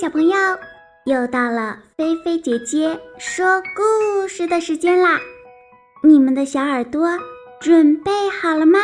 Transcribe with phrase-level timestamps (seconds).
[0.00, 0.36] 小朋友，
[1.06, 5.18] 又到了菲菲姐姐说故事的时间啦！
[6.04, 7.08] 你们的小耳朵
[7.58, 8.78] 准备好了吗？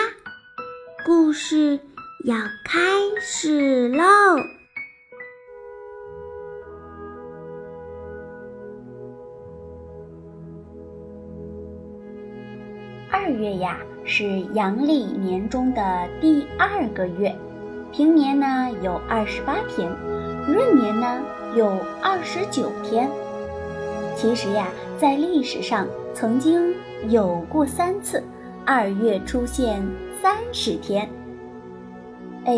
[1.07, 1.79] 故事
[2.25, 2.81] 要开
[3.21, 4.03] 始喽！
[13.13, 17.33] 二月呀，是阳历年中的第二个月，
[17.93, 19.89] 平年呢有二十八天。
[20.47, 21.23] 闰年呢
[21.55, 23.09] 有二十九天。
[24.17, 26.75] 其实呀，在历史上曾经
[27.09, 28.23] 有过三次
[28.65, 29.83] 二月出现
[30.23, 31.09] 三十天。
[32.45, 32.55] 哎，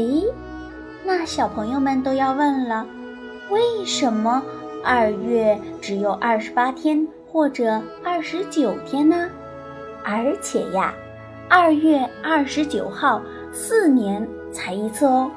[1.04, 2.86] 那小朋友们都要问了，
[3.50, 4.42] 为什么
[4.84, 9.28] 二月只有二十八天或者二十九天呢？
[10.04, 10.92] 而且呀，
[11.48, 13.22] 二月二十九号
[13.52, 15.30] 四年才一次哦。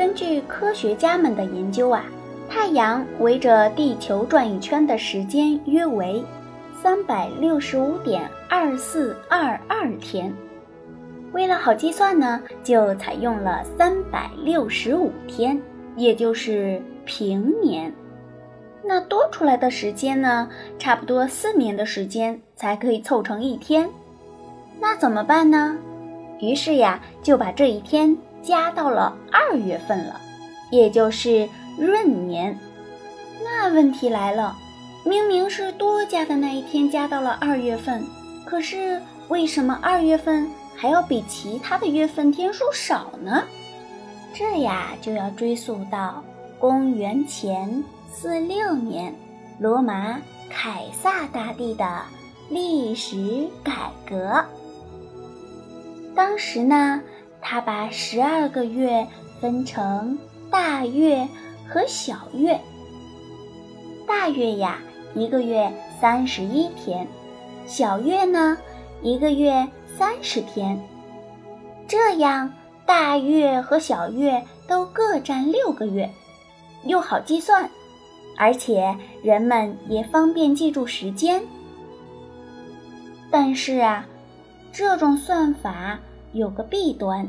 [0.00, 2.06] 根据科学家们的研究啊，
[2.48, 6.24] 太阳围着地球转一圈的时间约为
[6.82, 10.34] 三百六十五点二四二二天。
[11.32, 15.60] 为了好计算呢，就采用了三百六十五天，
[15.96, 17.92] 也就是平年。
[18.82, 23.86] 那多出来的时间呢，差不多四年的时间才可以凑成一天。
[24.80, 25.76] 那怎么办呢？
[26.40, 28.16] 于是呀，就把这一天。
[28.42, 30.20] 加到了二月份了，
[30.70, 32.58] 也就是闰年。
[33.42, 34.56] 那问题来了，
[35.04, 38.04] 明明是多加的那一天加到了二月份，
[38.44, 43.44] 可是为什么二月份还要比其他的月份天数少呢？
[44.32, 46.22] 这呀就要追溯到
[46.58, 49.14] 公元前四六年，
[49.58, 50.18] 罗马
[50.48, 52.02] 凯撒大帝的
[52.48, 53.72] 历史改
[54.08, 54.44] 革。
[56.14, 57.02] 当时呢。
[57.42, 59.06] 他把十二个月
[59.40, 60.18] 分成
[60.50, 61.26] 大月
[61.68, 62.60] 和小月。
[64.06, 64.78] 大月呀，
[65.14, 67.06] 一个月三十一天；
[67.66, 68.58] 小月呢，
[69.02, 70.80] 一个月三十天。
[71.88, 72.52] 这样，
[72.84, 76.10] 大月和小月都各占六个月，
[76.84, 77.68] 又好计算，
[78.36, 81.42] 而且人们也方便记住时间。
[83.30, 84.04] 但是啊，
[84.72, 85.98] 这种算法。
[86.32, 87.28] 有个弊端，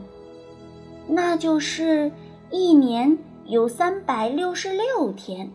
[1.08, 2.12] 那就是
[2.50, 5.52] 一年有三百六十六天。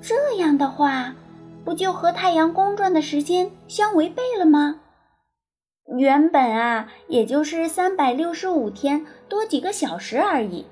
[0.00, 1.14] 这样的话，
[1.64, 4.80] 不就和太阳公转的时间相违背了吗？
[5.98, 10.66] 原本啊，也就是三百六十五天多几个小时而已。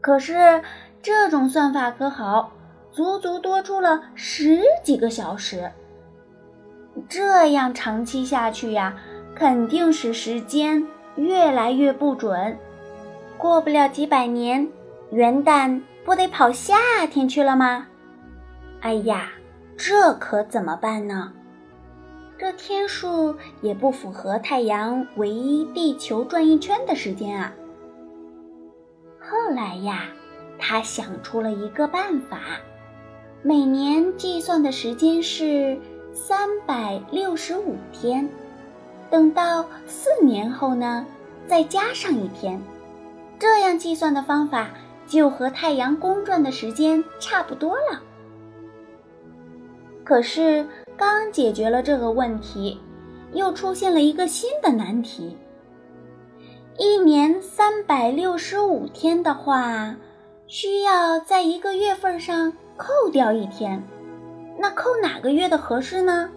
[0.00, 0.62] 可是
[1.00, 2.52] 这种算法可好，
[2.92, 5.72] 足足多出了十几个小时。
[7.08, 8.96] 这样长期下去呀。
[9.38, 10.84] 肯定使时间
[11.14, 12.58] 越来越不准，
[13.36, 14.68] 过不了几百年，
[15.12, 17.86] 元旦不得跑夏天去了吗？
[18.80, 19.30] 哎呀，
[19.76, 21.32] 这可怎么办呢？
[22.36, 23.32] 这天数
[23.62, 25.30] 也不符合太阳围
[25.72, 27.52] 地球转一圈的时间啊。
[29.20, 30.06] 后来呀，
[30.58, 32.40] 他想出了一个办法，
[33.42, 35.78] 每年计算的时间是
[36.12, 38.28] 三百六十五天。
[39.10, 41.06] 等到四年后呢，
[41.46, 42.62] 再加上一天，
[43.38, 44.68] 这样计算的方法
[45.06, 48.02] 就和太阳公转的时间差不多了。
[50.04, 52.80] 可是刚解决了这个问题，
[53.32, 55.36] 又出现了一个新的难题：
[56.78, 59.96] 一年三百六十五天的话，
[60.46, 63.82] 需要在一个月份上扣掉一天，
[64.58, 66.30] 那扣哪个月的合适呢？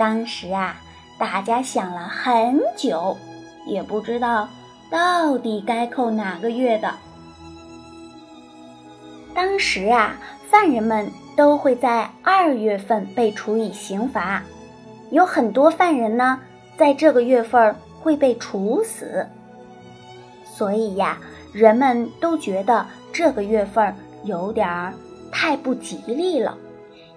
[0.00, 0.80] 当时啊，
[1.18, 3.18] 大家想了很久，
[3.66, 4.48] 也不知道
[4.88, 6.94] 到底该扣哪个月的。
[9.34, 10.16] 当时啊，
[10.48, 11.06] 犯人们
[11.36, 14.42] 都会在二月份被处以刑罚，
[15.10, 16.40] 有很多犯人呢，
[16.78, 19.28] 在这个月份会被处死。
[20.46, 21.18] 所以呀，
[21.52, 23.94] 人们都觉得这个月份
[24.24, 24.94] 有点儿
[25.30, 26.56] 太不吉利了。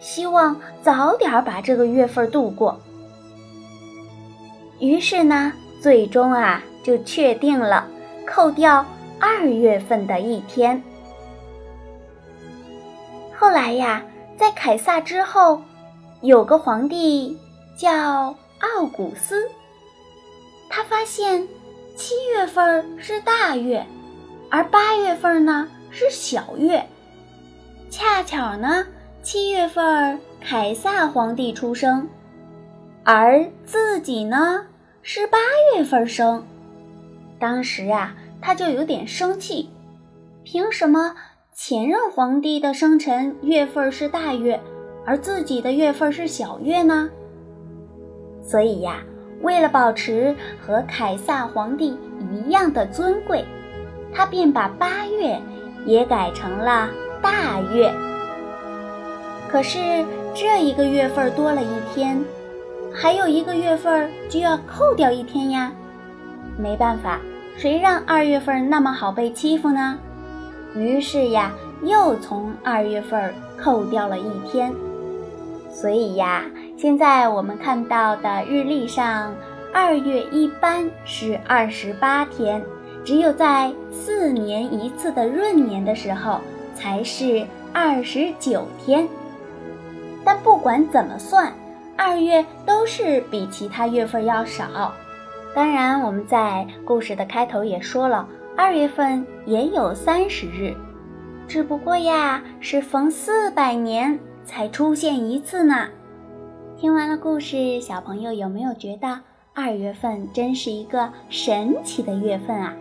[0.03, 2.77] 希望早点把这个月份度过。
[4.79, 7.87] 于是呢，最终啊，就确定了
[8.27, 8.85] 扣掉
[9.17, 10.83] 二月份的一天。
[13.33, 14.03] 后来呀，
[14.37, 15.61] 在凯撒之后，
[16.19, 17.39] 有个皇帝
[17.77, 19.49] 叫奥古斯，
[20.69, 21.47] 他发现
[21.95, 23.85] 七月份是大月，
[24.49, 26.85] 而八月份呢是小月，
[27.89, 28.85] 恰巧呢。
[29.23, 32.09] 七月份，凯撒皇帝出生，
[33.05, 34.65] 而自己呢
[35.01, 35.37] 是八
[35.73, 36.43] 月份生。
[37.39, 39.69] 当时啊，他就有点生气，
[40.43, 41.15] 凭什么
[41.53, 44.59] 前任皇帝的生辰月份是大月，
[45.05, 47.09] 而自己的月份是小月呢？
[48.41, 48.97] 所以呀，
[49.41, 53.45] 为了保持和凯撒皇帝一样的尊贵，
[54.13, 55.41] 他便把八月
[55.85, 56.89] 也改成了
[57.21, 57.89] 大月。
[59.53, 60.03] 可是
[60.33, 62.19] 这一个月份多了一天，
[62.91, 65.71] 还有一个月份就要扣掉一天呀。
[66.57, 67.19] 没办法，
[67.55, 69.99] 谁让二月份那么好被欺负呢？
[70.75, 71.51] 于是呀，
[71.83, 74.73] 又从二月份扣掉了一天。
[75.69, 76.45] 所以呀，
[76.75, 79.35] 现在我们看到的日历上，
[79.71, 82.59] 二月一般是二十八天，
[83.05, 86.41] 只有在四年一次的闰年的时候
[86.73, 89.07] 才是二十九天。
[90.33, 91.53] 但不管怎么算，
[91.95, 94.91] 二月都是比其他月份要少。
[95.53, 98.27] 当然，我们在故事的开头也说了，
[98.57, 100.73] 二月份也有三十日，
[101.47, 105.87] 只不过呀，是逢四百年才出现一次呢。
[106.77, 109.19] 听完了故事，小朋友有没有觉得
[109.53, 112.73] 二月份真是一个神奇的月份啊？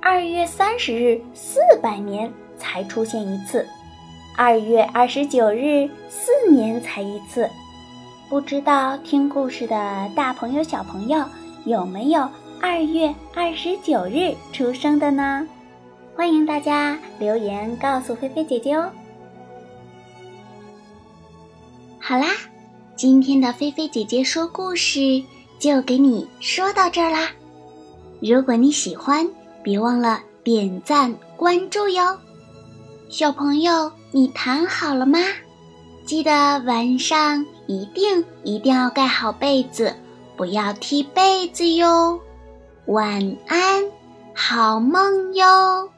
[0.00, 3.62] 二月三十日，四百年才出现一次；
[4.40, 7.50] 二月二十九日，四年才一次。
[8.28, 11.24] 不知道听故事的大朋友、小朋友。
[11.64, 12.26] 有没有
[12.60, 15.44] 二月二十九日出生的呢？
[16.14, 18.88] 欢迎大家留言告诉菲菲姐姐哦。
[21.98, 22.28] 好啦，
[22.94, 25.20] 今天的菲菲姐姐说故事
[25.58, 27.28] 就给你说到这儿啦。
[28.20, 29.28] 如果你喜欢，
[29.64, 32.16] 别忘了点赞关注哟。
[33.08, 35.18] 小朋友，你躺好了吗？
[36.04, 36.30] 记得
[36.66, 39.94] 晚上一定一定要盖好被子。
[40.36, 42.20] 不要踢被子哟，
[42.86, 43.82] 晚安，
[44.34, 45.90] 好梦哟。